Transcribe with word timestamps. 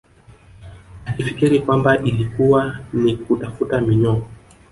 Akifikiri 1.05 1.59
kwamba 1.59 1.97
ilikuwa 1.99 2.79
ni 2.93 3.17
kutafuta 3.17 3.81
minyoo 3.81 4.23